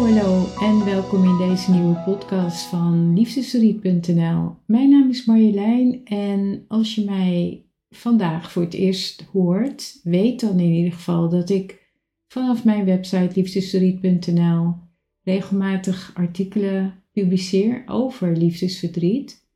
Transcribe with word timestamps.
Hallo, 0.00 0.46
en 0.60 0.84
welkom 0.84 1.24
in 1.24 1.48
deze 1.48 1.70
nieuwe 1.70 2.02
podcast 2.04 2.66
van 2.66 3.14
liefdesverdriet.nl. 3.14 4.54
Mijn 4.66 4.90
naam 4.90 5.08
is 5.08 5.24
Marjolein 5.24 6.04
en 6.04 6.64
als 6.68 6.94
je 6.94 7.04
mij 7.04 7.64
vandaag 7.90 8.52
voor 8.52 8.62
het 8.62 8.74
eerst 8.74 9.22
hoort, 9.32 10.00
weet 10.02 10.40
dan 10.40 10.58
in 10.58 10.72
ieder 10.72 10.92
geval 10.92 11.28
dat 11.28 11.50
ik 11.50 11.92
vanaf 12.26 12.64
mijn 12.64 12.84
website 12.84 13.30
liefdesverdriet.nl 13.34 14.74
regelmatig 15.22 16.10
artikelen 16.14 16.94
publiceer 17.12 17.82
over 17.86 18.36
liefdesverdriet. 18.36 19.46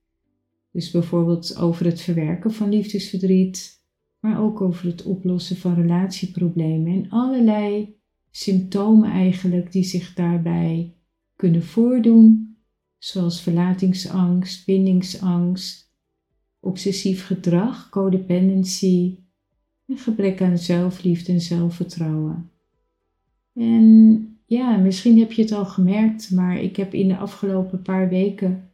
Dus 0.73 0.91
bijvoorbeeld 0.91 1.57
over 1.57 1.87
het 1.87 2.01
verwerken 2.01 2.53
van 2.53 2.69
liefdesverdriet, 2.69 3.83
maar 4.21 4.41
ook 4.41 4.61
over 4.61 4.87
het 4.87 5.03
oplossen 5.03 5.57
van 5.57 5.75
relatieproblemen 5.75 6.93
en 6.93 7.11
allerlei 7.11 7.97
symptomen 8.37 9.11
eigenlijk 9.11 9.73
die 9.73 9.85
zich 9.85 10.15
daarbij 10.15 10.95
kunnen 11.37 11.63
voordoen, 11.63 12.57
zoals 12.99 13.41
verlatingsangst, 13.41 14.67
bindingsangst, 14.67 15.93
obsessief 16.61 17.27
gedrag, 17.27 17.89
codependency 17.89 19.19
en 19.87 19.99
gebrek 19.99 20.43
aan 20.43 20.59
zelfliefde 20.59 21.33
en 21.33 21.41
zelfvertrouwen. 21.41 22.51
En 23.55 24.39
ja, 24.47 24.77
misschien 24.77 25.19
heb 25.19 25.33
je 25.33 25.43
het 25.43 25.53
al 25.53 25.67
gemerkt, 25.67 26.31
maar 26.31 26.61
ik 26.61 26.77
heb 26.77 26.95
in 26.95 27.09
de 27.09 27.17
afgelopen 27.17 27.83
paar 27.83 28.09
weken 28.09 28.71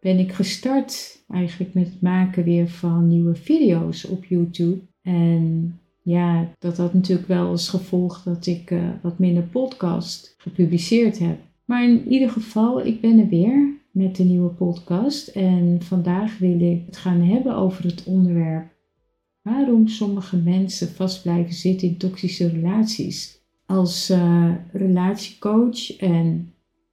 ben 0.00 0.18
ik 0.18 0.32
gestart 0.32 1.24
eigenlijk 1.28 1.74
met 1.74 1.86
het 1.86 2.00
maken 2.00 2.44
weer 2.44 2.68
van 2.68 3.08
nieuwe 3.08 3.34
video's 3.34 4.04
op 4.04 4.24
YouTube. 4.24 4.80
En 5.02 5.78
ja, 6.06 6.52
dat 6.58 6.76
had 6.76 6.94
natuurlijk 6.94 7.28
wel 7.28 7.46
als 7.46 7.68
gevolg 7.68 8.22
dat 8.22 8.46
ik 8.46 8.70
uh, 8.70 8.88
wat 9.02 9.18
minder 9.18 9.42
podcast 9.42 10.34
gepubliceerd 10.38 11.18
heb. 11.18 11.38
Maar 11.64 11.84
in 11.84 12.08
ieder 12.08 12.30
geval, 12.30 12.86
ik 12.86 13.00
ben 13.00 13.18
er 13.18 13.28
weer 13.28 13.74
met 13.90 14.16
de 14.16 14.24
nieuwe 14.24 14.48
podcast. 14.48 15.28
En 15.28 15.78
vandaag 15.82 16.38
wil 16.38 16.60
ik 16.60 16.82
het 16.86 16.96
gaan 16.96 17.20
hebben 17.20 17.56
over 17.56 17.84
het 17.84 18.04
onderwerp 18.04 18.74
waarom 19.42 19.88
sommige 19.88 20.36
mensen 20.36 20.88
vast 20.88 21.22
blijven 21.22 21.54
zitten 21.54 21.88
in 21.88 21.96
toxische 21.96 22.48
relaties. 22.48 23.40
Als 23.66 24.10
uh, 24.10 24.54
relatiecoach 24.72 25.96
en 25.96 26.52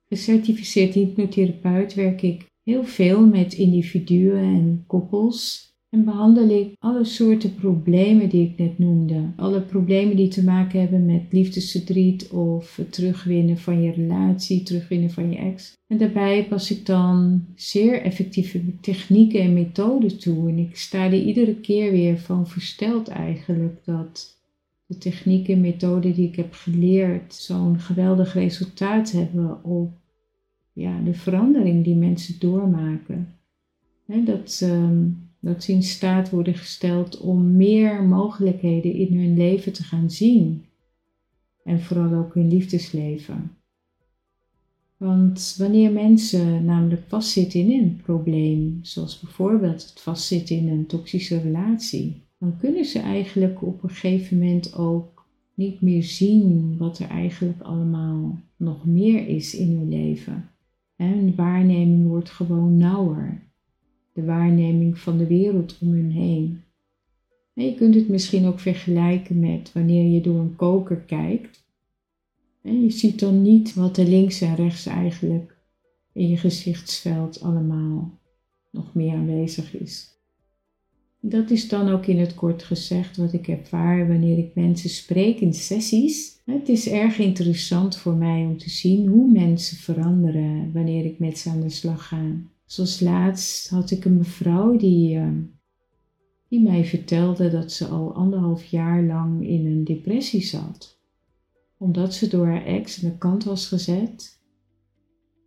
gecertificeerd 0.10 0.94
hypnotherapeut 0.94 1.94
werk 1.94 2.22
ik 2.22 2.46
heel 2.64 2.84
veel 2.84 3.26
met 3.26 3.54
individuen 3.54 4.44
en 4.44 4.84
koppels 4.88 5.73
en 5.94 6.04
behandel 6.06 6.50
ik 6.50 6.76
alle 6.80 7.04
soorten 7.04 7.56
problemen 7.56 8.30
die 8.30 8.50
ik 8.50 8.58
net 8.58 8.80
noemde. 8.80 9.32
Alle 9.36 9.62
problemen 9.62 10.16
die 10.16 10.28
te 10.28 10.44
maken 10.44 10.80
hebben 10.80 11.06
met 11.06 11.22
liefdesverdriet 11.32 12.30
of 12.30 12.76
het 12.76 12.94
terugwinnen 12.94 13.58
van 13.58 13.82
je 13.82 13.92
relatie, 13.92 14.64
terugwinnen 14.64 15.10
van 15.10 15.32
je 15.32 15.38
ex. 15.38 15.78
En 15.88 15.98
daarbij 15.98 16.46
pas 16.48 16.72
ik 16.72 16.86
dan 16.86 17.46
zeer 17.56 18.02
effectieve 18.02 18.80
technieken 18.80 19.40
en 19.40 19.54
methoden 19.54 20.20
toe. 20.20 20.50
En 20.50 20.58
ik 20.58 20.78
sta 20.78 21.06
er 21.06 21.22
iedere 21.22 21.56
keer 21.56 21.92
weer 21.92 22.18
van 22.18 22.48
versteld 22.48 23.08
eigenlijk 23.08 23.86
dat 23.86 24.38
de 24.86 24.98
technieken 24.98 25.54
en 25.54 25.62
methoden 25.62 26.14
die 26.14 26.28
ik 26.28 26.36
heb 26.36 26.54
geleerd 26.54 27.34
zo'n 27.34 27.80
geweldig 27.80 28.34
resultaat 28.34 29.12
hebben 29.12 29.64
op 29.64 29.92
ja, 30.72 31.02
de 31.02 31.14
verandering 31.14 31.84
die 31.84 31.96
mensen 31.96 32.40
doormaken. 32.40 33.28
dat... 34.06 34.60
Ehm, 34.64 35.06
dat 35.44 35.64
ze 35.64 35.72
in 35.72 35.84
staat 35.84 36.30
worden 36.30 36.56
gesteld 36.56 37.18
om 37.18 37.56
meer 37.56 38.04
mogelijkheden 38.04 38.94
in 38.94 39.20
hun 39.20 39.38
leven 39.38 39.74
te 39.74 39.84
gaan 39.84 40.12
zien. 40.12 40.66
En 41.64 41.82
vooral 41.82 42.14
ook 42.14 42.34
hun 42.34 42.48
liefdesleven. 42.48 43.52
Want 44.98 45.56
wanneer 45.58 45.92
mensen 45.92 46.66
namelijk 46.66 47.04
vastzitten 47.08 47.60
in 47.60 47.82
een 47.82 48.02
probleem, 48.04 48.80
zoals 48.82 49.20
bijvoorbeeld 49.20 49.90
het 49.90 50.02
vastzitten 50.02 50.58
in 50.58 50.68
een 50.68 50.86
toxische 50.86 51.42
relatie, 51.42 52.22
dan 52.40 52.58
kunnen 52.58 52.86
ze 52.86 53.00
eigenlijk 53.00 53.62
op 53.62 53.84
een 53.84 53.90
gegeven 53.90 54.38
moment 54.38 54.76
ook 54.76 55.26
niet 55.54 55.82
meer 55.82 56.04
zien 56.04 56.78
wat 56.78 57.00
er 57.00 57.10
eigenlijk 57.10 57.62
allemaal 57.62 58.40
nog 58.58 58.86
meer 58.86 59.28
is 59.28 59.56
in 59.56 59.78
hun 59.78 59.90
leven. 59.90 60.50
hun 60.96 61.36
waarneming 61.36 62.08
wordt 62.08 62.30
gewoon 62.30 62.78
nauwer 62.78 63.52
de 64.14 64.24
waarneming 64.24 65.00
van 65.00 65.18
de 65.18 65.28
wereld 65.28 65.78
om 65.82 65.92
hun 65.92 66.12
heen. 66.12 66.62
En 67.54 67.66
je 67.66 67.76
kunt 67.76 67.96
het 67.96 68.10
misschien 68.10 68.46
ook 68.46 68.60
vergelijken 68.60 69.40
met 69.40 69.72
wanneer 69.74 70.12
je 70.12 70.22
door 70.22 70.40
een 70.40 70.56
koker 70.56 70.98
kijkt. 70.98 71.64
Je 72.62 72.90
ziet 72.90 73.20
dan 73.20 73.42
niet 73.42 73.74
wat 73.74 73.98
er 73.98 74.06
links 74.06 74.42
en 74.42 74.56
rechts 74.56 74.86
eigenlijk 74.86 75.58
in 76.14 76.28
je 76.28 76.38
gezichtsveld 76.38 77.42
allemaal 77.42 78.20
nog 78.72 78.94
meer 78.94 79.14
aanwezig 79.14 79.76
is. 79.76 80.14
Dat 81.20 81.50
is 81.50 81.68
dan 81.68 81.90
ook 81.90 82.06
in 82.06 82.20
het 82.20 82.34
kort 82.34 82.64
gezegd 82.64 83.18
wat 83.18 83.34
ik 83.34 83.48
ervaar 83.48 84.08
wanneer 84.08 84.38
ik 84.38 84.56
mensen 84.56 84.90
spreek 84.90 85.40
in 85.40 85.54
sessies. 85.54 86.42
Het 86.46 86.70
is 86.70 86.90
erg 86.90 87.20
interessant 87.20 87.98
voor 87.98 88.16
mij 88.16 88.46
om 88.46 88.58
te 88.58 88.70
zien 88.70 89.08
hoe 89.08 89.32
mensen 89.32 89.78
veranderen 89.78 90.72
wanneer 90.74 91.06
ik 91.06 91.20
met 91.20 91.38
ze 91.38 91.50
aan 91.50 91.62
de 91.62 91.70
slag 91.70 92.08
ga. 92.08 92.36
Zoals 92.74 93.00
laatst 93.00 93.70
had 93.70 93.92
ik 93.92 94.06
een 94.06 94.18
mevrouw 94.18 94.78
die, 94.78 95.16
uh, 95.16 95.30
die 96.48 96.62
mij 96.62 96.86
vertelde 96.86 97.50
dat 97.50 97.72
ze 97.72 97.86
al 97.86 98.14
anderhalf 98.14 98.66
jaar 98.66 99.04
lang 99.04 99.48
in 99.48 99.66
een 99.66 99.84
depressie 99.84 100.44
zat. 100.44 101.00
Omdat 101.78 102.14
ze 102.14 102.28
door 102.28 102.46
haar 102.46 102.66
ex 102.66 103.04
aan 103.04 103.10
de 103.10 103.18
kant 103.18 103.44
was 103.44 103.68
gezet. 103.68 104.42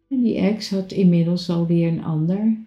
En 0.09 0.23
die 0.23 0.37
ex 0.37 0.71
had 0.71 0.93
inmiddels 0.93 1.51
alweer 1.51 1.89
een 1.89 2.05
ander. 2.05 2.67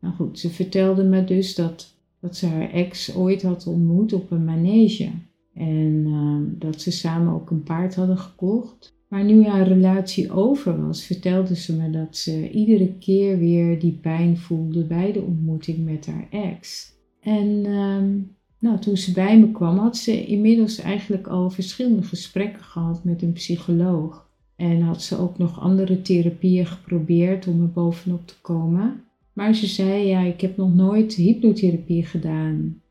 Nou 0.00 0.14
goed, 0.14 0.38
ze 0.38 0.50
vertelde 0.50 1.04
me 1.04 1.24
dus 1.24 1.54
dat, 1.54 1.94
dat 2.20 2.36
ze 2.36 2.46
haar 2.46 2.70
ex 2.70 3.14
ooit 3.14 3.42
had 3.42 3.66
ontmoet 3.66 4.12
op 4.12 4.30
een 4.30 4.44
manege. 4.44 5.10
En 5.54 6.06
uh, 6.06 6.60
dat 6.60 6.80
ze 6.80 6.90
samen 6.90 7.34
ook 7.34 7.50
een 7.50 7.62
paard 7.62 7.94
hadden 7.94 8.18
gekocht. 8.18 8.97
Maar 9.08 9.24
nu 9.24 9.44
haar 9.44 9.68
relatie 9.68 10.32
over 10.32 10.86
was, 10.86 11.04
vertelde 11.04 11.56
ze 11.56 11.76
me 11.76 11.90
dat 11.90 12.16
ze 12.16 12.50
iedere 12.50 12.92
keer 12.98 13.38
weer 13.38 13.80
die 13.80 13.98
pijn 14.02 14.36
voelde 14.36 14.84
bij 14.84 15.12
de 15.12 15.20
ontmoeting 15.20 15.84
met 15.84 16.06
haar 16.06 16.26
ex. 16.30 16.92
En 17.20 17.64
ehm, 17.64 18.18
nou, 18.58 18.78
toen 18.78 18.96
ze 18.96 19.12
bij 19.12 19.38
me 19.38 19.50
kwam, 19.50 19.78
had 19.78 19.96
ze 19.96 20.26
inmiddels 20.26 20.78
eigenlijk 20.78 21.26
al 21.26 21.50
verschillende 21.50 22.02
gesprekken 22.02 22.62
gehad 22.62 23.04
met 23.04 23.22
een 23.22 23.32
psycholoog. 23.32 24.26
En 24.56 24.80
had 24.80 25.02
ze 25.02 25.18
ook 25.18 25.38
nog 25.38 25.60
andere 25.60 26.02
therapieën 26.02 26.66
geprobeerd 26.66 27.46
om 27.46 27.62
er 27.62 27.70
bovenop 27.70 28.26
te 28.26 28.40
komen. 28.40 29.02
Maar 29.32 29.54
ze 29.54 29.66
zei, 29.66 30.06
ja, 30.06 30.20
ik 30.20 30.40
heb 30.40 30.56
nog 30.56 30.74
nooit 30.74 31.14
hypnotherapie 31.14 32.04
gedaan. 32.04 32.82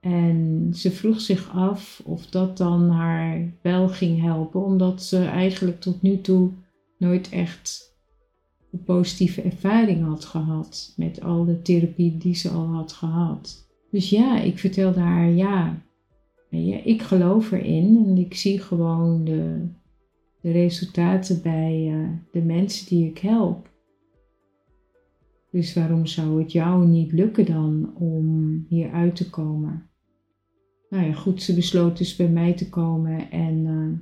En 0.00 0.68
ze 0.74 0.90
vroeg 0.90 1.20
zich 1.20 1.50
af 1.50 2.02
of 2.04 2.26
dat 2.26 2.56
dan 2.56 2.90
haar 2.90 3.52
wel 3.62 3.88
ging 3.88 4.20
helpen, 4.20 4.64
omdat 4.64 5.02
ze 5.02 5.24
eigenlijk 5.24 5.80
tot 5.80 6.02
nu 6.02 6.20
toe 6.20 6.50
nooit 6.98 7.28
echt 7.28 7.96
een 8.72 8.82
positieve 8.82 9.42
ervaring 9.42 10.04
had 10.04 10.24
gehad 10.24 10.94
met 10.96 11.22
al 11.22 11.44
de 11.44 11.62
therapie 11.62 12.16
die 12.16 12.34
ze 12.34 12.48
al 12.48 12.66
had 12.66 12.92
gehad. 12.92 13.66
Dus 13.90 14.10
ja, 14.10 14.40
ik 14.40 14.58
vertelde 14.58 15.00
haar, 15.00 15.30
ja, 15.30 15.82
ik 16.84 17.02
geloof 17.02 17.52
erin 17.52 18.04
en 18.06 18.18
ik 18.18 18.34
zie 18.34 18.58
gewoon 18.58 19.24
de, 19.24 19.68
de 20.40 20.50
resultaten 20.50 21.42
bij 21.42 21.88
uh, 21.92 22.08
de 22.32 22.42
mensen 22.42 22.86
die 22.86 23.08
ik 23.08 23.18
help. 23.18 23.67
Dus 25.50 25.74
waarom 25.74 26.06
zou 26.06 26.42
het 26.42 26.52
jou 26.52 26.86
niet 26.86 27.12
lukken 27.12 27.46
dan 27.46 27.90
om 27.94 28.64
hier 28.68 28.90
uit 28.90 29.16
te 29.16 29.30
komen? 29.30 29.88
nou 30.88 31.06
ja, 31.06 31.12
goed, 31.12 31.42
ze 31.42 31.54
besloot 31.54 31.98
dus 31.98 32.16
bij 32.16 32.28
mij 32.28 32.52
te 32.52 32.68
komen. 32.68 33.30
En 33.30 33.64
uh, 33.66 33.98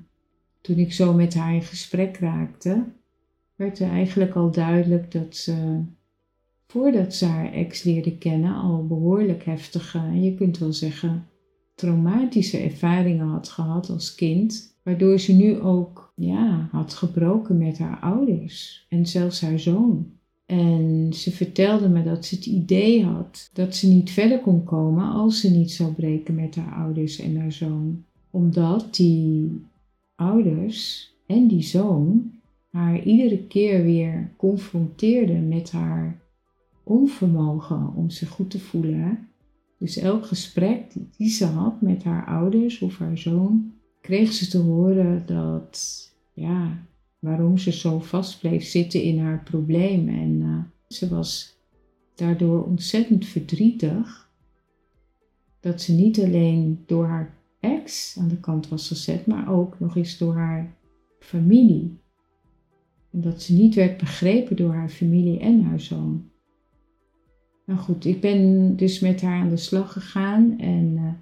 toen 0.60 0.78
ik 0.78 0.93
zo 0.93 1.12
met 1.12 1.34
haar 1.34 1.54
in 1.54 1.62
gesprek 1.62 2.16
raakte, 2.16 2.84
werd 3.54 3.78
er 3.78 3.90
eigenlijk 3.90 4.34
al 4.34 4.50
duidelijk 4.50 5.12
dat 5.12 5.37
ze, 5.37 5.82
voordat 6.66 7.14
ze 7.14 7.25
haar 7.25 7.52
ex 7.52 7.82
leerde 7.82 8.19
kennen, 8.19 8.54
al 8.54 8.87
behoorlijk 8.87 9.44
heftige, 9.44 10.20
je 10.20 10.34
kunt 10.34 10.58
wel 10.58 10.72
zeggen, 10.72 11.26
traumatische 11.75 12.58
ervaringen 12.58 13.26
had 13.26 13.49
gehad 13.49 13.90
als 13.90 14.14
kind. 14.14 14.75
Waardoor 14.82 15.19
ze 15.19 15.32
nu 15.32 15.60
ook 15.60 16.12
ja, 16.16 16.69
had 16.72 16.94
gebroken 16.94 17.58
met 17.58 17.78
haar 17.78 18.00
ouders 18.00 18.87
en 18.88 19.06
zelfs 19.06 19.40
haar 19.40 19.58
zoon. 19.58 20.15
En 20.46 21.12
ze 21.12 21.31
vertelde 21.31 21.88
me 21.88 22.02
dat 22.02 22.25
ze 22.25 22.34
het 22.34 22.46
idee 22.46 23.04
had 23.04 23.50
dat 23.52 23.75
ze 23.75 23.88
niet 23.88 24.10
verder 24.10 24.40
kon 24.40 24.64
komen 24.64 25.12
als 25.12 25.40
ze 25.40 25.50
niet 25.50 25.72
zou 25.72 25.93
breken 25.93 26.34
met 26.34 26.54
haar 26.54 26.75
ouders 26.75 27.19
en 27.19 27.37
haar 27.37 27.52
zoon. 27.52 28.04
Omdat 28.31 28.94
die 28.94 29.60
ouders 30.14 31.10
en 31.26 31.46
die 31.46 31.62
zoon 31.62 32.32
haar 32.70 33.02
iedere 33.02 33.46
keer 33.46 33.82
weer 33.82 34.31
confronteerden 34.37 35.48
met 35.48 35.70
haar 35.70 36.20
onvermogen 36.82 37.92
om 37.94 38.10
zich 38.10 38.28
goed 38.28 38.50
te 38.50 38.58
voelen. 38.58 39.28
Dus 39.78 39.96
elk 39.96 40.26
gesprek 40.26 40.92
die 41.16 41.28
ze 41.28 41.44
had 41.44 41.81
met 41.81 42.04
haar 42.04 42.26
ouders 42.26 42.81
of 42.81 42.99
haar 42.99 43.19
zoon, 43.19 43.72
kreeg 44.00 44.32
ze 44.32 44.49
te 44.49 44.58
horen 44.58 45.22
dat, 45.26 46.04
ja, 46.32 46.87
waarom 47.26 47.58
ze 47.58 47.73
zo 47.73 47.99
vast 47.99 48.40
bleef 48.40 48.64
zitten 48.64 49.02
in 49.02 49.19
haar 49.19 49.43
probleem. 49.43 50.08
En 50.08 50.40
uh, 50.40 50.58
ze 50.88 51.08
was 51.08 51.58
daardoor 52.14 52.64
ontzettend 52.64 53.26
verdrietig 53.26 54.31
dat 55.61 55.82
ze 55.82 55.93
niet 55.93 56.20
alleen 56.20 56.82
door 56.87 57.06
haar 57.06 57.34
ex 57.61 58.17
aan 58.19 58.28
de 58.28 58.40
kant 58.40 58.69
was 58.69 58.88
gezet, 58.88 59.26
maar 59.26 59.52
ook 59.52 59.81
nog 59.81 59.96
eens 59.96 60.19
door 60.19 60.34
haar 60.34 60.75
familie. 61.19 61.99
En 63.12 63.20
dat 63.20 63.43
ze 63.43 63.52
niet 63.52 63.75
werd 63.75 63.96
begrepen 63.96 64.56
door 64.56 64.75
haar 64.75 64.88
familie 64.88 65.38
en 65.38 65.62
haar 65.62 65.81
zoon. 65.81 66.31
Nou 67.64 67.78
goed, 67.78 68.05
ik 68.05 68.20
ben 68.20 68.76
dus 68.76 69.00
met 69.00 69.20
haar 69.20 69.40
aan 69.40 69.49
de 69.49 69.56
slag 69.56 69.93
gegaan 69.93 70.58
en 70.58 70.93
uh, 70.96 71.12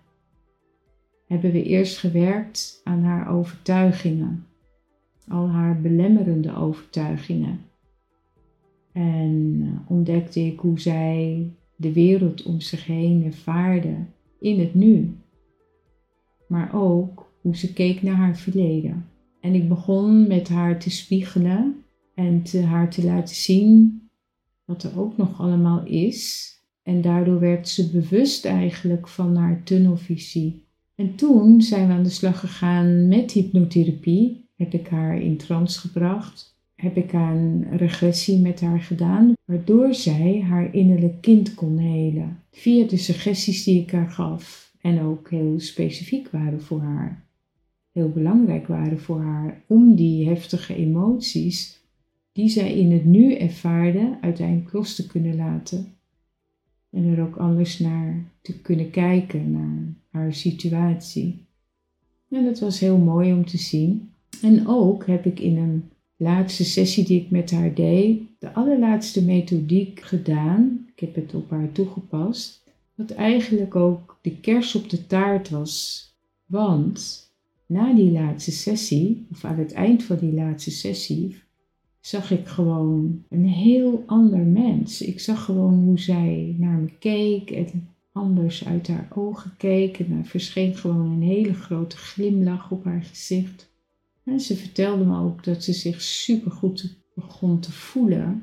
hebben 1.27 1.53
we 1.53 1.63
eerst 1.63 1.99
gewerkt 1.99 2.81
aan 2.85 3.03
haar 3.03 3.29
overtuigingen. 3.29 4.47
Al 5.29 5.49
haar 5.49 5.81
belemmerende 5.81 6.57
overtuigingen. 6.57 7.61
En 8.93 9.61
uh, 9.61 9.91
ontdekte 9.91 10.41
ik 10.41 10.61
hoe 10.61 10.81
zij 10.81 11.51
de 11.77 11.93
wereld 11.93 12.43
om 12.43 12.61
zich 12.61 12.87
heen 12.87 13.25
ervaarde 13.25 13.97
in 14.41 14.61
het 14.61 14.75
nu. 14.75 15.17
Maar 16.49 16.75
ook 16.75 17.33
hoe 17.41 17.57
ze 17.57 17.73
keek 17.73 18.03
naar 18.03 18.15
haar 18.15 18.37
verleden. 18.37 19.09
En 19.41 19.55
ik 19.55 19.69
begon 19.69 20.27
met 20.27 20.49
haar 20.49 20.79
te 20.79 20.91
spiegelen 20.91 21.85
en 22.15 22.43
te, 22.43 22.63
haar 22.63 22.91
te 22.91 23.05
laten 23.05 23.35
zien 23.35 24.03
wat 24.65 24.83
er 24.83 24.99
ook 24.99 25.17
nog 25.17 25.41
allemaal 25.41 25.87
is. 25.87 26.53
En 26.83 27.01
daardoor 27.01 27.41
werd 27.41 27.69
ze 27.69 27.91
bewust 27.91 28.45
eigenlijk 28.45 29.09
van 29.09 29.37
haar 29.37 29.63
tunnelvisie. 29.63 30.67
En 30.95 31.15
toen 31.15 31.63
zijn 31.63 31.87
we 31.87 31.93
aan 31.93 32.03
de 32.03 32.09
slag 32.09 32.41
gegaan 32.41 33.09
met 33.09 33.33
hypnotherapie. 33.33 34.44
Heb 34.57 34.73
ik 34.73 34.89
haar 34.89 35.21
in 35.21 35.37
trance 35.37 35.81
gebracht. 35.81 36.55
Heb 36.75 36.97
ik 36.97 37.13
een 37.13 37.77
regressie 37.77 38.41
met 38.41 38.61
haar 38.61 38.81
gedaan, 38.81 39.33
waardoor 39.45 39.95
zij 39.95 40.41
haar 40.41 40.75
innerlijk 40.75 41.21
kind 41.21 41.55
kon 41.55 41.79
helen. 41.79 42.43
Via 42.51 42.87
de 42.87 42.97
suggesties 42.97 43.65
die 43.65 43.81
ik 43.81 43.91
haar 43.91 44.11
gaf. 44.11 44.73
En 44.81 45.01
ook 45.01 45.31
heel 45.31 45.61
specifiek 45.61 46.29
waren 46.31 46.63
voor 46.63 46.81
haar. 46.81 47.25
Heel 47.93 48.11
belangrijk 48.11 48.67
waren 48.67 49.01
voor 49.01 49.21
haar 49.21 49.63
om 49.67 49.95
die 49.95 50.29
heftige 50.29 50.75
emoties 50.75 51.83
die 52.33 52.49
zij 52.49 52.75
in 52.75 52.93
het 52.93 53.05
nu 53.05 53.35
ervaarde 53.35 54.19
uiteindelijk 54.21 54.73
los 54.73 54.95
te 54.95 55.07
kunnen 55.07 55.37
laten. 55.37 55.95
En 56.91 57.05
er 57.05 57.23
ook 57.23 57.37
anders 57.37 57.79
naar 57.79 58.25
te 58.41 58.61
kunnen 58.61 58.91
kijken, 58.91 59.51
naar 59.51 59.95
haar 60.11 60.35
situatie. 60.35 61.47
En 62.31 62.45
dat 62.45 62.59
was 62.59 62.81
heel 62.81 62.99
mooi 62.99 63.33
om 63.33 63.45
te 63.47 63.59
zien. 63.59 64.11
En 64.43 64.69
ook 64.69 65.07
heb 65.07 65.27
ik 65.27 65.41
in 65.41 65.57
een 65.57 65.91
laatste 66.17 66.65
sessie 66.65 67.05
die 67.05 67.21
ik 67.21 67.31
met 67.31 67.51
haar 67.51 67.75
deed, 67.75 68.23
de 68.39 68.53
allerlaatste 68.53 69.25
methodiek 69.25 70.01
gedaan. 70.01 70.87
Ik 70.95 71.01
heb 71.01 71.15
het 71.15 71.35
op 71.35 71.51
haar 71.51 71.73
toegepast. 71.73 72.63
Wat 72.95 73.11
eigenlijk 73.11 73.77
ook 73.77 74.19
de 74.23 74.41
kers 74.41 74.75
op 74.75 74.91
de 74.91 75.07
taart 75.07 75.51
was. 75.51 76.03
Want 76.47 77.31
na 77.67 77.95
die 77.95 78.11
laatste 78.11 78.53
sessie, 78.53 79.27
of 79.31 79.45
aan 79.45 79.59
het 79.59 79.73
eind 79.73 80.03
van 80.03 80.19
die 80.19 80.33
laatste 80.33 80.71
sessie, 80.71 81.37
zag 82.01 82.31
ik 82.31 82.47
gewoon 82.47 83.25
een 83.29 83.47
heel 83.47 84.03
ander 84.07 84.39
mens. 84.39 85.03
Ik 85.03 85.21
zag 85.21 85.45
gewoon 85.45 85.85
hoe 85.85 85.99
zij 85.99 86.55
naar 86.59 86.79
me 86.79 86.91
keek 86.99 87.51
en 87.51 87.89
anders 88.13 88.67
uit 88.67 88.89
haar 88.89 89.09
ogen 89.15 89.55
keek. 89.57 89.99
En 89.99 90.19
er 90.19 90.25
verscheen 90.25 90.77
gewoon 90.77 91.11
een 91.11 91.23
hele 91.23 91.55
grote 91.55 91.97
glimlach 91.97 92.71
op 92.71 92.85
haar 92.85 93.03
gezicht. 93.03 93.73
En 94.25 94.41
ze 94.41 94.57
vertelde 94.57 95.05
me 95.05 95.21
ook 95.21 95.45
dat 95.45 95.65
ze 95.65 95.73
zich 95.73 96.01
supergoed 96.01 96.99
begon 97.15 97.61
te 97.61 97.73
voelen. 97.73 98.43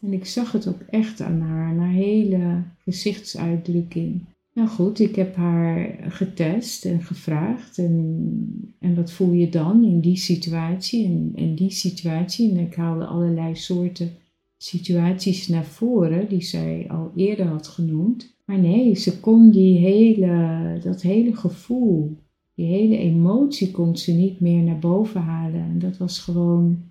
En 0.00 0.12
ik 0.12 0.26
zag 0.26 0.52
het 0.52 0.66
ook 0.66 0.80
echt 0.80 1.20
aan 1.20 1.40
haar, 1.40 1.68
aan 1.68 1.78
haar 1.78 1.92
hele 1.92 2.62
gezichtsuitdrukking. 2.78 4.24
Nou 4.52 4.68
goed, 4.68 4.98
ik 4.98 5.16
heb 5.16 5.36
haar 5.36 5.96
getest 6.08 6.84
en 6.84 7.02
gevraagd. 7.02 7.78
En, 7.78 8.74
en 8.78 8.94
wat 8.94 9.12
voel 9.12 9.32
je 9.32 9.48
dan 9.48 9.84
in 9.84 10.00
die 10.00 10.16
situatie 10.16 11.06
en, 11.06 11.32
en 11.34 11.54
die 11.54 11.70
situatie? 11.70 12.50
En 12.50 12.58
ik 12.58 12.74
haalde 12.74 13.04
allerlei 13.04 13.56
soorten 13.56 14.10
situaties 14.56 15.48
naar 15.48 15.64
voren 15.64 16.28
die 16.28 16.42
zij 16.42 16.84
al 16.88 17.12
eerder 17.16 17.46
had 17.46 17.68
genoemd. 17.68 18.34
Maar 18.44 18.58
nee, 18.58 18.94
ze 18.94 19.20
kon 19.20 19.50
die 19.50 19.78
hele, 19.78 20.78
dat 20.82 21.02
hele 21.02 21.36
gevoel, 21.36 22.16
die 22.56 22.66
hele 22.66 22.96
emotie 22.96 23.70
kon 23.70 23.96
ze 23.96 24.12
niet 24.12 24.40
meer 24.40 24.62
naar 24.62 24.78
boven 24.78 25.20
halen. 25.20 25.60
En 25.60 25.78
dat 25.78 25.96
was 25.96 26.18
gewoon 26.18 26.82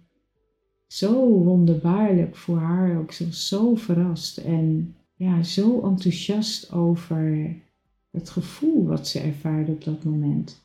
zo 0.87 1.27
wonderbaarlijk 1.27 2.35
voor 2.35 2.57
haar 2.57 2.99
ook. 2.99 3.11
Ze 3.11 3.25
was 3.25 3.47
zo 3.47 3.75
verrast 3.75 4.37
en 4.37 4.95
ja, 5.15 5.43
zo 5.43 5.81
enthousiast 5.81 6.71
over 6.71 7.55
het 8.11 8.29
gevoel 8.29 8.85
wat 8.85 9.07
ze 9.07 9.19
ervaarde 9.19 9.71
op 9.71 9.83
dat 9.83 10.03
moment. 10.03 10.63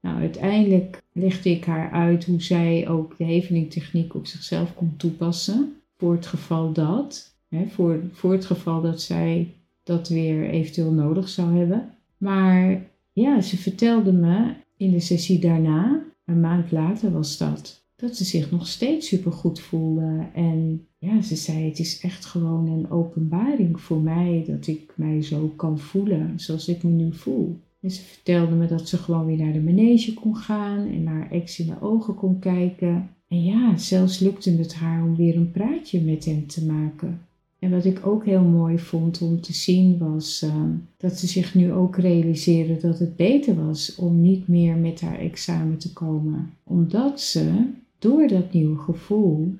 Nou, 0.00 0.16
uiteindelijk 0.18 1.02
legde 1.12 1.50
ik 1.50 1.64
haar 1.64 1.90
uit 1.90 2.24
hoe 2.24 2.42
zij 2.42 2.88
ook 2.88 3.16
de 3.18 3.24
hevelingtechniek 3.24 4.14
op 4.14 4.26
zichzelf 4.26 4.74
kon 4.74 4.96
toepassen. 4.96 5.76
Voor 5.96 6.12
het 6.12 6.26
geval 6.26 6.72
dat, 6.72 7.36
hè, 7.48 7.66
voor, 7.66 8.00
voor 8.12 8.32
het 8.32 8.44
geval 8.44 8.82
dat 8.82 9.00
zij 9.00 9.54
dat 9.82 10.08
weer 10.08 10.50
eventueel 10.50 10.92
nodig 10.92 11.28
zou 11.28 11.58
hebben. 11.58 11.94
Maar 12.16 12.90
ja, 13.12 13.40
ze 13.40 13.56
vertelde 13.56 14.12
me 14.12 14.54
in 14.76 14.90
de 14.90 15.00
sessie 15.00 15.38
daarna, 15.38 16.04
een 16.24 16.40
maand 16.40 16.70
later 16.70 17.12
was 17.12 17.38
dat, 17.38 17.86
dat 17.96 18.16
ze 18.16 18.24
zich 18.24 18.50
nog 18.50 18.66
steeds 18.66 19.08
super 19.08 19.32
goed 19.32 19.60
voelde. 19.60 20.28
En 20.34 20.86
ja, 20.98 21.22
ze 21.22 21.36
zei: 21.36 21.68
Het 21.68 21.78
is 21.78 22.00
echt 22.00 22.24
gewoon 22.24 22.68
een 22.68 22.90
openbaring 22.90 23.80
voor 23.80 24.00
mij 24.00 24.44
dat 24.46 24.66
ik 24.66 24.92
mij 24.96 25.22
zo 25.22 25.52
kan 25.56 25.78
voelen 25.78 26.32
zoals 26.40 26.68
ik 26.68 26.82
me 26.82 26.90
nu 26.90 27.14
voel. 27.14 27.60
En 27.80 27.90
ze 27.90 28.02
vertelde 28.02 28.54
me 28.54 28.66
dat 28.66 28.88
ze 28.88 28.96
gewoon 28.96 29.26
weer 29.26 29.36
naar 29.36 29.52
de 29.52 29.60
manege 29.60 30.14
kon 30.14 30.36
gaan 30.36 30.86
en 30.86 31.02
naar 31.02 31.30
ex 31.30 31.58
in 31.58 31.66
de 31.66 31.80
ogen 31.80 32.14
kon 32.14 32.38
kijken. 32.38 33.10
En 33.28 33.44
ja, 33.44 33.76
zelfs 33.76 34.18
lukte 34.18 34.50
het 34.50 34.74
haar 34.74 35.02
om 35.02 35.16
weer 35.16 35.36
een 35.36 35.50
praatje 35.50 36.00
met 36.00 36.24
hem 36.24 36.46
te 36.46 36.64
maken. 36.66 37.20
En 37.62 37.70
wat 37.70 37.84
ik 37.84 38.06
ook 38.06 38.24
heel 38.24 38.42
mooi 38.42 38.78
vond 38.78 39.22
om 39.22 39.40
te 39.40 39.52
zien 39.52 39.98
was 39.98 40.42
uh, 40.42 40.64
dat 40.96 41.18
ze 41.18 41.26
zich 41.26 41.54
nu 41.54 41.72
ook 41.72 41.96
realiseerde 41.96 42.76
dat 42.76 42.98
het 42.98 43.16
beter 43.16 43.66
was 43.66 43.94
om 43.94 44.20
niet 44.20 44.48
meer 44.48 44.76
met 44.76 45.00
haar 45.00 45.18
examen 45.18 45.78
te 45.78 45.92
komen. 45.92 46.50
Omdat 46.64 47.20
ze 47.20 47.64
door 47.98 48.28
dat 48.28 48.52
nieuwe 48.52 48.78
gevoel 48.78 49.54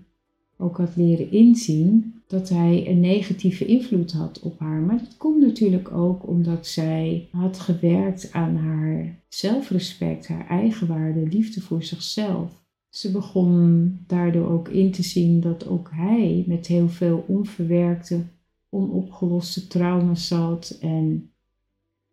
ook 0.56 0.76
had 0.76 0.96
leren 0.96 1.30
inzien 1.30 2.14
dat 2.26 2.48
hij 2.48 2.88
een 2.88 3.00
negatieve 3.00 3.64
invloed 3.66 4.12
had 4.12 4.40
op 4.40 4.58
haar. 4.58 4.80
Maar 4.80 4.98
dat 4.98 5.16
komt 5.16 5.40
natuurlijk 5.40 5.90
ook 5.92 6.28
omdat 6.28 6.66
zij 6.66 7.28
had 7.30 7.58
gewerkt 7.58 8.32
aan 8.32 8.56
haar 8.56 9.18
zelfrespect, 9.28 10.28
haar 10.28 10.46
eigenwaarde, 10.48 11.28
liefde 11.28 11.60
voor 11.60 11.82
zichzelf. 11.82 12.61
Ze 12.92 13.10
begon 13.10 13.98
daardoor 14.06 14.50
ook 14.50 14.68
in 14.68 14.90
te 14.90 15.02
zien 15.02 15.40
dat 15.40 15.66
ook 15.66 15.90
hij 15.92 16.44
met 16.46 16.66
heel 16.66 16.88
veel 16.88 17.24
onverwerkte, 17.26 18.22
onopgeloste 18.68 19.66
trauma's 19.66 20.26
zat. 20.26 20.78
En 20.80 21.30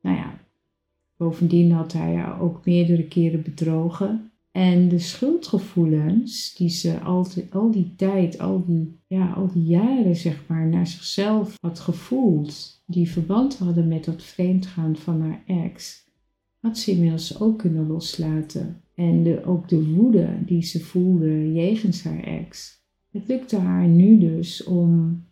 nou 0.02 0.16
ja, 0.16 0.40
bovendien 1.18 1.72
had 1.72 1.94
hij 1.94 2.16
haar 2.16 2.42
ook 2.42 2.66
meerdere 2.66 3.08
keren 3.08 3.44
bedrogen. 3.44 4.32
En 4.52 4.90
de 4.90 5.00
schuldgevoelens 5.00 6.56
die 6.56 6.70
ze 6.70 7.00
al 7.52 7.72
die 7.72 7.96
tijd, 7.96 8.40
al 8.40 8.66
die, 8.66 9.00
ja, 9.08 9.32
al 9.32 9.48
die 9.54 9.66
jaren 9.66 10.16
zeg 10.16 10.48
maar, 10.48 10.68
naar 10.68 10.88
zichzelf 10.88 11.58
had 11.62 11.80
gevoeld, 11.80 12.84
die 12.86 13.10
verband 13.10 13.58
hadden 13.58 13.88
met 13.88 14.06
dat 14.06 14.24
vreemdgaan 14.24 14.96
van 14.96 15.22
haar 15.22 15.44
ex, 15.46 16.08
had 16.60 16.78
ze 16.78 16.92
inmiddels 16.92 17.40
ook 17.40 17.58
kunnen 17.58 17.88
loslaten. 17.88 18.84
En 19.00 19.46
ook 19.46 19.70
de 19.70 19.94
woede 19.94 20.38
die 20.46 20.62
ze 20.62 20.80
voelde 20.80 21.54
jegens 21.54 22.04
haar 22.04 22.24
ex. 22.24 22.82
Het 23.12 23.28
lukte 23.28 23.58
haar 23.58 23.88
nu 23.88 24.20
dus 24.20 24.64
om 24.64 25.24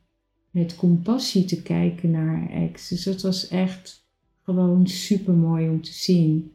met 0.51 0.75
compassie 0.75 1.45
te 1.45 1.61
kijken 1.61 2.11
naar 2.11 2.25
haar 2.25 2.49
ex. 2.49 2.89
Dus 2.89 3.03
dat 3.03 3.21
was 3.21 3.47
echt 3.47 4.07
gewoon 4.41 4.87
super 4.87 5.33
mooi 5.33 5.69
om 5.69 5.81
te 5.81 5.93
zien. 5.93 6.51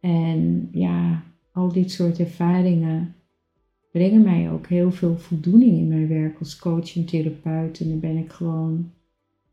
En 0.00 0.68
ja, 0.72 1.24
al 1.52 1.72
dit 1.72 1.90
soort 1.90 2.18
ervaringen, 2.18 3.14
brengen 3.92 4.22
mij 4.22 4.50
ook 4.50 4.66
heel 4.66 4.92
veel 4.92 5.18
voldoening 5.18 5.78
in 5.78 5.88
mijn 5.88 6.08
werk 6.08 6.38
als 6.38 6.58
coach 6.58 6.96
en 6.96 7.04
therapeut. 7.04 7.80
En 7.80 7.88
daar 7.88 7.98
ben 7.98 8.16
ik 8.16 8.32
gewoon 8.32 8.90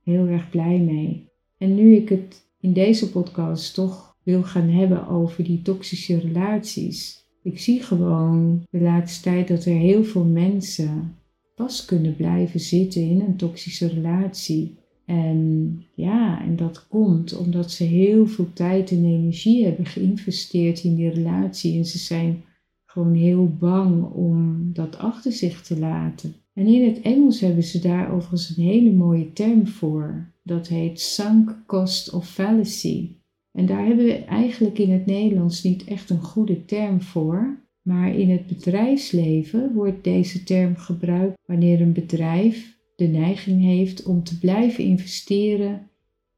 heel 0.04 0.28
erg 0.28 0.50
blij 0.50 0.80
mee. 0.80 1.30
En 1.58 1.76
nu 1.76 1.96
ik 1.96 2.10
het 2.10 2.50
in 2.60 2.74
deze 2.74 3.12
podcast 3.12 3.74
toch 3.74 4.11
wil 4.32 4.44
gaan 4.44 4.70
hebben 4.70 5.08
over 5.08 5.44
die 5.44 5.62
toxische 5.62 6.20
relaties. 6.20 7.26
Ik 7.44 7.60
zie 7.60 7.82
gewoon 7.82 8.66
de 8.70 8.82
laatste 8.82 9.24
tijd 9.24 9.48
dat 9.48 9.66
er 9.66 9.74
heel 9.74 10.04
veel 10.04 10.24
mensen 10.24 11.16
vast 11.56 11.86
kunnen 11.86 12.16
blijven 12.16 12.60
zitten 12.60 13.02
in 13.02 13.20
een 13.20 13.36
toxische 13.36 13.88
relatie. 13.88 14.80
En 15.06 15.82
ja, 15.96 16.44
en 16.44 16.56
dat 16.56 16.88
komt 16.88 17.38
omdat 17.38 17.72
ze 17.72 17.84
heel 17.84 18.28
veel 18.28 18.54
tijd 18.54 18.92
en 18.92 19.06
energie 19.06 19.66
hebben 19.66 19.86
geïnvesteerd 19.86 20.84
in 20.84 20.96
die 20.96 21.10
relatie 21.10 21.78
en 21.78 21.86
ze 21.86 21.98
zijn 21.98 22.44
gewoon 22.86 23.14
heel 23.14 23.56
bang 23.60 24.04
om 24.04 24.70
dat 24.74 24.98
achter 24.98 25.32
zich 25.32 25.62
te 25.62 25.80
laten. 25.80 26.36
En 26.54 26.68
in 26.68 26.88
het 26.88 27.02
Engels 27.02 27.40
hebben 27.40 27.64
ze 27.64 27.80
daar 27.80 28.12
overigens 28.12 28.58
een 28.58 28.64
hele 28.64 28.92
mooie 28.92 29.34
term 29.34 29.68
voor. 29.68 30.34
Dat 30.44 30.68
heet 30.68 31.00
sunk 31.00 31.64
cost 31.66 32.14
of 32.14 32.30
fallacy. 32.30 33.21
En 33.52 33.66
daar 33.66 33.86
hebben 33.86 34.06
we 34.06 34.16
eigenlijk 34.16 34.80
in 34.80 34.92
het 34.92 35.06
Nederlands 35.06 35.64
niet 35.64 35.84
echt 35.84 36.10
een 36.10 36.22
goede 36.22 36.66
term 36.66 37.02
voor. 37.02 37.60
Maar 37.82 38.16
in 38.16 38.30
het 38.30 38.48
bedrijfsleven 38.48 39.74
wordt 39.74 40.04
deze 40.04 40.44
term 40.44 40.76
gebruikt 40.76 41.38
wanneer 41.46 41.82
een 41.82 41.94
bedrijf 41.94 42.80
de 42.96 43.08
neiging 43.08 43.62
heeft 43.62 44.04
om 44.04 44.24
te 44.24 44.40
blijven 44.40 44.84
investeren 44.84 45.90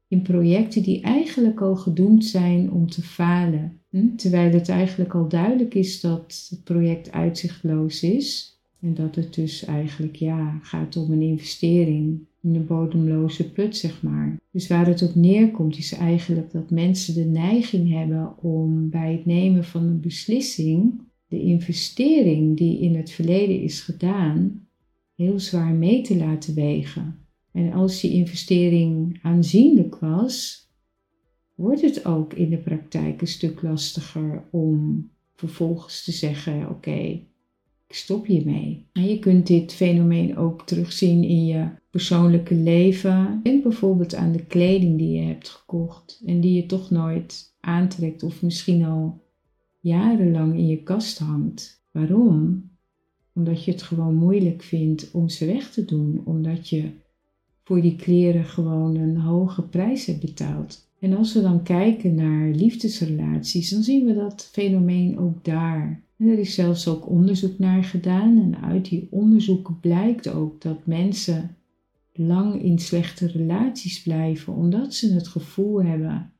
in 0.08 0.22
projecten 0.22 0.82
die 0.82 1.00
eigenlijk 1.00 1.60
al 1.60 1.76
gedoemd 1.76 2.24
zijn 2.24 2.72
om 2.72 2.90
te 2.90 3.02
falen. 3.02 3.80
Hm? 3.90 4.16
Terwijl 4.16 4.52
het 4.52 4.68
eigenlijk 4.68 5.14
al 5.14 5.28
duidelijk 5.28 5.74
is 5.74 6.00
dat 6.00 6.46
het 6.50 6.64
project 6.64 7.12
uitzichtloos 7.12 8.02
is 8.02 8.53
en 8.84 8.94
dat 8.94 9.14
het 9.14 9.34
dus 9.34 9.64
eigenlijk 9.64 10.16
ja, 10.16 10.58
gaat 10.62 10.96
om 10.96 11.12
een 11.12 11.22
investering 11.22 12.26
in 12.40 12.54
een 12.54 12.66
bodemloze 12.66 13.52
put, 13.52 13.76
zeg 13.76 14.02
maar. 14.02 14.40
Dus 14.50 14.66
waar 14.66 14.86
het 14.86 15.02
op 15.02 15.14
neerkomt 15.14 15.78
is 15.78 15.92
eigenlijk 15.92 16.52
dat 16.52 16.70
mensen 16.70 17.14
de 17.14 17.24
neiging 17.24 17.92
hebben 17.92 18.42
om 18.42 18.88
bij 18.90 19.12
het 19.12 19.26
nemen 19.26 19.64
van 19.64 19.82
een 19.82 20.00
beslissing 20.00 21.00
de 21.28 21.40
investering 21.40 22.56
die 22.56 22.80
in 22.80 22.96
het 22.96 23.10
verleden 23.10 23.60
is 23.60 23.80
gedaan 23.80 24.66
heel 25.14 25.40
zwaar 25.40 25.72
mee 25.72 26.02
te 26.02 26.16
laten 26.16 26.54
wegen. 26.54 27.18
En 27.52 27.72
als 27.72 28.00
die 28.00 28.12
investering 28.12 29.18
aanzienlijk 29.22 29.96
was, 29.96 30.68
wordt 31.54 31.80
het 31.80 32.04
ook 32.04 32.32
in 32.32 32.50
de 32.50 32.58
praktijk 32.58 33.20
een 33.20 33.26
stuk 33.26 33.62
lastiger 33.62 34.44
om 34.50 35.08
vervolgens 35.34 36.04
te 36.04 36.12
zeggen: 36.12 36.68
Oké, 36.70 37.20
stop 37.94 38.26
hiermee. 38.26 38.86
En 38.92 39.04
je 39.04 39.18
kunt 39.18 39.46
dit 39.46 39.72
fenomeen 39.72 40.36
ook 40.36 40.66
terugzien 40.66 41.24
in 41.24 41.46
je 41.46 41.68
persoonlijke 41.90 42.54
leven. 42.54 43.40
Denk 43.42 43.62
bijvoorbeeld 43.62 44.14
aan 44.14 44.32
de 44.32 44.44
kleding 44.44 44.98
die 44.98 45.20
je 45.20 45.26
hebt 45.26 45.48
gekocht 45.48 46.22
en 46.26 46.40
die 46.40 46.52
je 46.52 46.66
toch 46.66 46.90
nooit 46.90 47.56
aantrekt 47.60 48.22
of 48.22 48.42
misschien 48.42 48.84
al 48.84 49.22
jarenlang 49.80 50.54
in 50.54 50.66
je 50.66 50.82
kast 50.82 51.18
hangt. 51.18 51.82
Waarom? 51.90 52.70
Omdat 53.34 53.64
je 53.64 53.70
het 53.70 53.82
gewoon 53.82 54.14
moeilijk 54.14 54.62
vindt 54.62 55.10
om 55.10 55.28
ze 55.28 55.46
weg 55.46 55.70
te 55.70 55.84
doen, 55.84 56.22
omdat 56.24 56.68
je 56.68 56.90
voor 57.64 57.80
die 57.80 57.96
kleren 57.96 58.44
gewoon 58.44 58.96
een 58.96 59.16
hoge 59.16 59.62
prijs 59.62 60.06
hebt 60.06 60.20
betaald. 60.20 60.88
En 61.00 61.16
als 61.16 61.34
we 61.34 61.40
dan 61.40 61.62
kijken 61.62 62.14
naar 62.14 62.48
liefdesrelaties, 62.48 63.70
dan 63.70 63.82
zien 63.82 64.04
we 64.04 64.14
dat 64.14 64.48
fenomeen 64.52 65.18
ook 65.18 65.44
daar. 65.44 66.03
En 66.16 66.26
er 66.28 66.38
is 66.38 66.54
zelfs 66.54 66.88
ook 66.88 67.08
onderzoek 67.08 67.58
naar 67.58 67.84
gedaan 67.84 68.42
en 68.42 68.62
uit 68.62 68.88
die 68.88 69.08
onderzoeken 69.10 69.80
blijkt 69.80 70.28
ook 70.28 70.60
dat 70.60 70.86
mensen 70.86 71.56
lang 72.12 72.62
in 72.62 72.78
slechte 72.78 73.26
relaties 73.26 74.02
blijven 74.02 74.54
omdat 74.54 74.94
ze 74.94 75.14
het 75.14 75.28
gevoel 75.28 75.82
hebben 75.82 76.32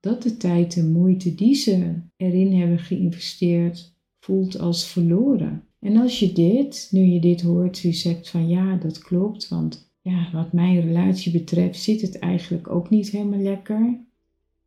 dat 0.00 0.22
de 0.22 0.36
tijd 0.36 0.76
en 0.76 0.92
moeite 0.92 1.34
die 1.34 1.54
ze 1.54 2.00
erin 2.16 2.52
hebben 2.52 2.78
geïnvesteerd 2.78 3.94
voelt 4.20 4.58
als 4.58 4.86
verloren. 4.88 5.64
En 5.80 5.96
als 5.96 6.18
je 6.18 6.32
dit, 6.32 6.88
nu 6.90 7.00
je 7.00 7.20
dit 7.20 7.42
hoort, 7.42 7.78
je 7.78 7.92
zegt 7.92 8.28
van 8.28 8.48
ja, 8.48 8.76
dat 8.76 8.98
klopt, 8.98 9.48
want 9.48 9.90
ja, 10.00 10.30
wat 10.32 10.52
mijn 10.52 10.80
relatie 10.80 11.32
betreft 11.32 11.82
zit 11.82 12.00
het 12.00 12.18
eigenlijk 12.18 12.70
ook 12.70 12.90
niet 12.90 13.10
helemaal 13.10 13.40
lekker. 13.40 14.00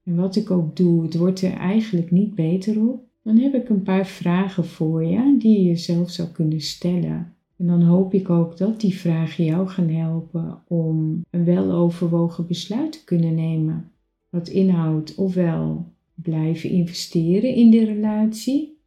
En 0.03 0.15
wat 0.15 0.35
ik 0.35 0.51
ook 0.51 0.75
doe, 0.75 1.03
het 1.03 1.17
wordt 1.17 1.41
er 1.41 1.53
eigenlijk 1.53 2.11
niet 2.11 2.35
beter 2.35 2.89
op. 2.89 3.08
Dan 3.29 3.37
heb 3.37 3.53
ik 3.53 3.69
een 3.69 3.83
paar 3.83 4.07
vragen 4.07 4.65
voor 4.65 5.03
je 5.03 5.35
die 5.39 5.57
je 5.57 5.65
jezelf 5.65 6.09
zou 6.09 6.27
kunnen 6.27 6.61
stellen. 6.61 7.33
En 7.57 7.67
dan 7.67 7.81
hoop 7.81 8.13
ik 8.13 8.29
ook 8.29 8.57
dat 8.57 8.81
die 8.81 8.95
vragen 8.95 9.45
jou 9.45 9.67
gaan 9.67 9.89
helpen 9.89 10.61
om 10.67 11.25
een 11.29 11.43
weloverwogen 11.43 12.47
besluit 12.47 12.91
te 12.91 13.03
kunnen 13.03 13.35
nemen. 13.35 13.91
Wat 14.29 14.47
inhoudt 14.47 15.15
ofwel 15.15 15.91
blijven 16.15 16.69
investeren 16.69 17.55
in 17.55 17.71
de 17.71 17.85
relatie 17.85 18.77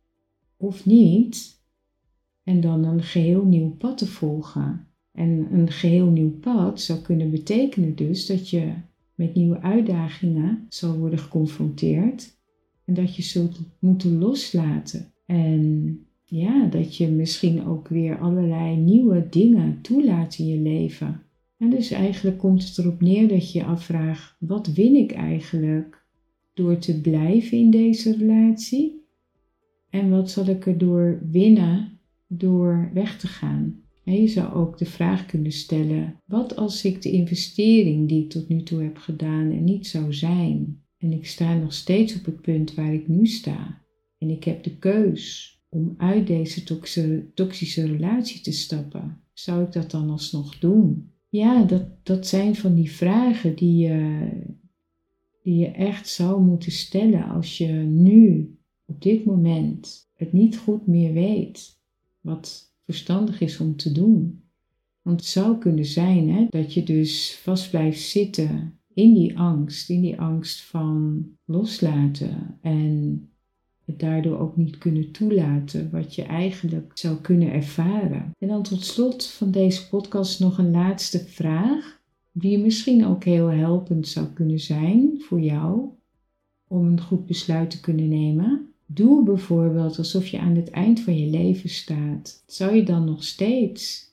of 0.56 0.86
niet. 0.86 1.60
En 2.42 2.60
dan 2.60 2.84
een 2.84 3.02
geheel 3.02 3.44
nieuw 3.44 3.70
pad 3.70 3.98
te 3.98 4.06
volgen. 4.06 4.86
En 5.12 5.48
een 5.52 5.70
geheel 5.70 6.06
nieuw 6.06 6.38
pad 6.40 6.80
zou 6.80 6.98
kunnen 6.98 7.30
betekenen 7.30 7.94
dus 7.94 8.26
dat 8.26 8.50
je 8.50 8.72
met 9.14 9.34
nieuwe 9.34 9.60
uitdagingen 9.60 10.66
zal 10.68 10.96
worden 10.98 11.18
geconfronteerd 11.18 12.40
en 12.84 12.94
dat 12.94 13.16
je 13.16 13.22
zult 13.22 13.60
moeten 13.78 14.18
loslaten. 14.18 15.12
En 15.26 15.98
ja, 16.24 16.66
dat 16.66 16.96
je 16.96 17.08
misschien 17.08 17.66
ook 17.66 17.88
weer 17.88 18.18
allerlei 18.18 18.76
nieuwe 18.76 19.26
dingen 19.30 19.80
toelaat 19.80 20.38
in 20.38 20.46
je 20.46 20.58
leven. 20.58 21.22
En 21.58 21.70
dus 21.70 21.90
eigenlijk 21.90 22.38
komt 22.38 22.68
het 22.68 22.78
erop 22.78 23.00
neer 23.00 23.28
dat 23.28 23.52
je 23.52 23.58
je 23.58 23.64
afvraagt: 23.64 24.36
wat 24.38 24.66
win 24.66 24.94
ik 24.94 25.12
eigenlijk 25.12 26.06
door 26.54 26.78
te 26.78 27.00
blijven 27.00 27.58
in 27.58 27.70
deze 27.70 28.16
relatie? 28.16 29.04
En 29.90 30.10
wat 30.10 30.30
zal 30.30 30.46
ik 30.46 30.66
erdoor 30.66 31.22
winnen 31.30 31.98
door 32.26 32.90
weg 32.94 33.18
te 33.18 33.26
gaan? 33.26 33.80
En 34.04 34.20
je 34.20 34.28
zou 34.28 34.54
ook 34.54 34.78
de 34.78 34.86
vraag 34.86 35.26
kunnen 35.26 35.52
stellen: 35.52 36.20
wat 36.24 36.56
als 36.56 36.84
ik 36.84 37.02
de 37.02 37.10
investering 37.10 38.08
die 38.08 38.24
ik 38.24 38.30
tot 38.30 38.48
nu 38.48 38.62
toe 38.62 38.82
heb 38.82 38.96
gedaan 38.96 39.50
er 39.50 39.60
niet 39.60 39.86
zou 39.86 40.12
zijn? 40.12 40.81
En 41.02 41.12
ik 41.12 41.26
sta 41.26 41.54
nog 41.54 41.72
steeds 41.72 42.16
op 42.16 42.24
het 42.24 42.40
punt 42.40 42.74
waar 42.74 42.94
ik 42.94 43.08
nu 43.08 43.26
sta. 43.26 43.80
En 44.18 44.30
ik 44.30 44.44
heb 44.44 44.62
de 44.62 44.78
keus 44.78 45.56
om 45.68 45.94
uit 45.96 46.26
deze 46.26 46.64
toxische 47.34 47.86
relatie 47.86 48.40
te 48.40 48.52
stappen. 48.52 49.20
Zou 49.32 49.64
ik 49.64 49.72
dat 49.72 49.90
dan 49.90 50.10
alsnog 50.10 50.58
doen? 50.58 51.10
Ja, 51.28 51.64
dat, 51.64 51.84
dat 52.02 52.26
zijn 52.26 52.56
van 52.56 52.74
die 52.74 52.90
vragen 52.90 53.54
die 53.56 53.76
je, 53.76 54.28
die 55.42 55.56
je 55.56 55.70
echt 55.70 56.08
zou 56.08 56.42
moeten 56.42 56.72
stellen 56.72 57.28
als 57.28 57.58
je 57.58 57.72
nu, 57.72 58.54
op 58.84 59.02
dit 59.02 59.24
moment, 59.24 60.10
het 60.14 60.32
niet 60.32 60.58
goed 60.58 60.86
meer 60.86 61.12
weet 61.12 61.80
wat 62.20 62.74
verstandig 62.84 63.40
is 63.40 63.60
om 63.60 63.76
te 63.76 63.92
doen. 63.92 64.42
Want 65.02 65.20
het 65.20 65.28
zou 65.28 65.58
kunnen 65.58 65.84
zijn 65.86 66.30
hè, 66.30 66.46
dat 66.48 66.74
je 66.74 66.82
dus 66.82 67.38
vast 67.42 67.70
blijft 67.70 68.00
zitten 68.00 68.80
in 68.94 69.14
die 69.14 69.38
angst, 69.38 69.90
in 69.90 70.00
die 70.00 70.20
angst 70.20 70.62
van 70.62 71.26
loslaten 71.44 72.58
en 72.60 73.26
het 73.84 73.98
daardoor 73.98 74.38
ook 74.38 74.56
niet 74.56 74.78
kunnen 74.78 75.10
toelaten 75.10 75.90
wat 75.90 76.14
je 76.14 76.22
eigenlijk 76.22 76.90
zou 76.94 77.16
kunnen 77.16 77.52
ervaren. 77.52 78.30
En 78.38 78.48
dan 78.48 78.62
tot 78.62 78.84
slot 78.84 79.26
van 79.26 79.50
deze 79.50 79.88
podcast 79.88 80.40
nog 80.40 80.58
een 80.58 80.70
laatste 80.70 81.18
vraag, 81.18 82.00
die 82.32 82.58
misschien 82.58 83.06
ook 83.06 83.24
heel 83.24 83.48
helpend 83.48 84.08
zou 84.08 84.26
kunnen 84.26 84.60
zijn 84.60 85.10
voor 85.18 85.40
jou 85.40 85.88
om 86.68 86.86
een 86.86 87.00
goed 87.00 87.26
besluit 87.26 87.70
te 87.70 87.80
kunnen 87.80 88.08
nemen. 88.08 88.66
Doe 88.86 89.24
bijvoorbeeld 89.24 89.98
alsof 89.98 90.26
je 90.26 90.38
aan 90.38 90.56
het 90.56 90.70
eind 90.70 91.00
van 91.00 91.18
je 91.18 91.26
leven 91.26 91.70
staat. 91.70 92.42
Zou 92.46 92.74
je 92.74 92.82
dan 92.82 93.04
nog 93.04 93.24
steeds 93.24 94.10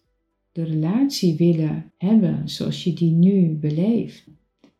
de 0.51 0.63
relatie 0.63 1.35
willen 1.35 1.91
hebben 1.97 2.49
zoals 2.49 2.83
je 2.83 2.93
die 2.93 3.11
nu 3.11 3.49
beleeft? 3.49 4.23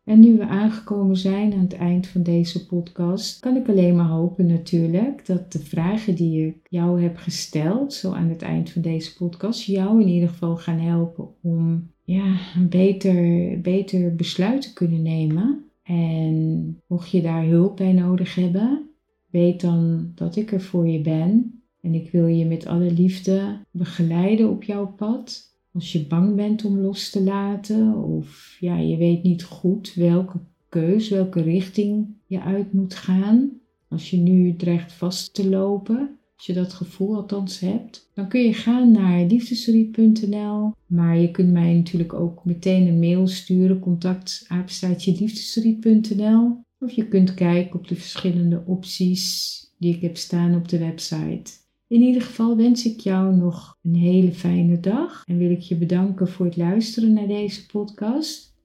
En 0.10 0.20
nu 0.20 0.38
we 0.38 0.48
aangekomen 0.48 1.18
zijn 1.18 1.54
aan 1.54 1.60
het 1.60 1.74
eind 1.74 2.08
van 2.08 2.24
deze 2.24 2.66
podcast, 2.66 3.40
kan 3.40 3.56
ik 3.56 3.70
alleen 3.70 3.96
maar 3.96 4.08
hopen 4.08 4.46
natuurlijk 4.46 5.26
dat 5.26 5.52
de 5.52 5.60
vragen 5.60 6.16
die 6.16 6.48
ik 6.48 6.58
jou 6.70 7.02
heb 7.02 7.18
gesteld, 7.18 7.94
zo 7.94 8.12
aan 8.12 8.30
het 8.30 8.42
eind 8.42 8.70
van 8.70 8.82
deze 8.82 9.16
podcast, 9.16 9.64
jou 9.64 10.02
in 10.02 10.08
ieder 10.08 10.30
geval 10.30 10.58
gaan 10.58 10.80
helpen 10.80 11.28
om 11.42 11.92
ja, 12.04 12.38
een 12.56 12.70
beter, 12.70 13.62
beter 13.62 14.16
besluit 14.16 14.62
te 14.62 14.74
kunnen 14.74 15.02
nemen. 15.02 15.64
En 15.84 16.82
mocht 16.88 17.10
je 17.10 17.22
daar 17.22 17.46
hulp 17.46 17.78
bij 17.78 17.94
nodig 17.94 18.36
hebben, 18.36 18.90
weet 19.30 19.62
dan 19.62 20.12
dat 20.16 20.36
ik 20.36 20.52
er 20.52 20.62
voor 20.62 20.88
je 20.88 21.02
ben. 21.02 21.62
En 21.82 21.94
ik 21.94 22.12
wil 22.12 22.28
je 22.28 22.46
met 22.46 22.66
alle 22.66 22.92
liefde 22.92 23.60
begeleiden 23.72 24.50
op 24.50 24.64
jouw 24.64 24.88
pad. 24.88 25.49
Als 25.80 25.92
je 25.92 26.08
bang 26.08 26.36
bent 26.36 26.66
om 26.66 26.80
los 26.80 27.10
te 27.10 27.24
laten 27.24 28.04
of 28.04 28.58
ja, 28.60 28.78
je 28.78 28.98
weet 28.98 29.24
niet 29.24 29.44
goed 29.44 29.94
welke 29.94 30.40
keus, 30.70 31.10
welke 31.10 31.42
richting 31.42 32.08
je 32.26 32.42
uit 32.42 32.74
moet 32.74 32.96
gaan. 32.96 33.52
Als 33.88 34.10
je 34.10 34.18
nu 34.18 34.56
dreigt 34.56 34.94
vast 34.94 35.34
te 35.34 35.50
lopen, 35.50 36.18
als 36.36 36.46
je 36.46 36.54
dat 36.54 36.74
gevoel 36.74 37.16
althans 37.16 37.60
hebt, 37.60 38.10
dan 38.14 38.28
kun 38.28 38.42
je 38.42 38.54
gaan 38.54 38.92
naar 38.92 39.26
liefdesverdriet.nl. 39.26 40.72
Maar 40.86 41.18
je 41.18 41.32
kunt 41.32 41.52
mij 41.52 41.74
natuurlijk 41.74 42.14
ook 42.14 42.46
meteen 42.46 42.88
een 42.88 43.00
mail 43.00 43.28
sturen, 43.28 43.80
contact 43.80 44.48
liefdesverdriet.nl. 45.06 46.64
Of 46.80 46.92
je 46.92 47.08
kunt 47.08 47.34
kijken 47.34 47.80
op 47.80 47.88
de 47.88 47.96
verschillende 47.96 48.64
opties 48.66 49.58
die 49.78 49.96
ik 49.96 50.02
heb 50.02 50.18
staan 50.18 50.56
op 50.56 50.68
de 50.68 50.78
website. 50.78 51.52
In 51.90 52.02
ieder 52.02 52.22
geval 52.22 52.58
wens 52.58 52.86
ik 52.86 53.00
jou 53.00 53.36
nog 53.36 53.78
een 53.82 53.96
hele 53.96 54.32
fijne 54.32 54.80
dag 54.80 55.24
en 55.26 55.38
wil 55.38 55.52
ik 55.52 55.60
je 55.60 55.76
bedanken 55.76 56.28
voor 56.28 56.46
het 56.46 56.58
luisteren 56.58 57.14
naar 57.14 57.28
deze 57.28 57.66
podcast. 57.66 58.58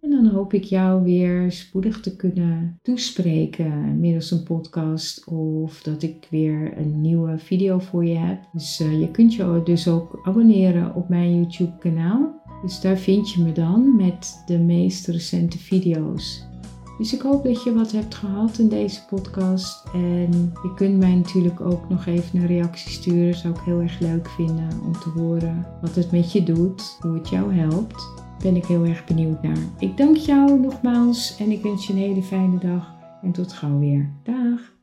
En 0.00 0.10
dan 0.10 0.26
hoop 0.26 0.52
ik 0.52 0.64
jou 0.64 1.02
weer 1.02 1.52
spoedig 1.52 2.00
te 2.00 2.16
kunnen 2.16 2.78
toespreken 2.82 4.00
middels 4.00 4.30
een 4.30 4.42
podcast 4.42 5.26
of 5.26 5.82
dat 5.82 6.02
ik 6.02 6.26
weer 6.30 6.78
een 6.78 7.00
nieuwe 7.00 7.38
video 7.38 7.78
voor 7.78 8.04
je 8.04 8.16
heb. 8.16 8.48
Dus 8.52 8.80
uh, 8.80 9.00
je 9.00 9.10
kunt 9.10 9.34
je 9.34 9.60
dus 9.64 9.88
ook 9.88 10.20
abonneren 10.22 10.94
op 10.94 11.08
mijn 11.08 11.34
YouTube 11.34 11.78
kanaal. 11.78 12.42
Dus 12.62 12.80
daar 12.80 12.98
vind 12.98 13.30
je 13.30 13.42
me 13.42 13.52
dan 13.52 13.96
met 13.96 14.42
de 14.46 14.58
meest 14.58 15.06
recente 15.06 15.58
video's. 15.58 16.53
Dus 16.98 17.14
ik 17.14 17.20
hoop 17.20 17.44
dat 17.44 17.62
je 17.62 17.74
wat 17.74 17.92
hebt 17.92 18.14
gehad 18.14 18.58
in 18.58 18.68
deze 18.68 19.04
podcast. 19.04 19.84
En 19.92 20.52
je 20.62 20.72
kunt 20.74 20.98
mij 20.98 21.14
natuurlijk 21.14 21.60
ook 21.60 21.88
nog 21.88 22.06
even 22.06 22.40
een 22.40 22.46
reactie 22.46 22.90
sturen. 22.90 23.34
Zou 23.34 23.54
ik 23.54 23.60
heel 23.60 23.80
erg 23.80 23.98
leuk 23.98 24.28
vinden 24.28 24.68
om 24.84 24.92
te 24.92 25.08
horen 25.08 25.66
wat 25.80 25.94
het 25.94 26.12
met 26.12 26.32
je 26.32 26.42
doet, 26.42 26.98
hoe 27.00 27.14
het 27.14 27.28
jou 27.28 27.54
helpt. 27.54 28.12
Ben 28.42 28.56
ik 28.56 28.64
heel 28.64 28.84
erg 28.84 29.04
benieuwd 29.04 29.42
naar. 29.42 29.58
Ik 29.78 29.96
dank 29.96 30.16
jou 30.16 30.60
nogmaals 30.60 31.36
en 31.38 31.50
ik 31.50 31.62
wens 31.62 31.86
je 31.86 31.92
een 31.92 31.98
hele 31.98 32.22
fijne 32.22 32.58
dag. 32.58 32.92
En 33.22 33.32
tot 33.32 33.52
gauw 33.52 33.78
weer. 33.78 34.10
Dag! 34.22 34.73